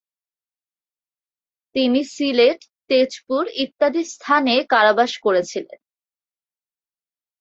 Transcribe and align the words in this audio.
তিনি 1.75 2.01
ছিলেট, 2.15 2.59
তেজপুর 2.89 3.43
ইত্যাদি 3.55 4.01
স্থানে 4.05 4.55
কারাবাস 4.69 5.11
করেছিলেন। 5.17 5.79